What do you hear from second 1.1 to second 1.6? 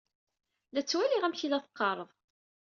amek i la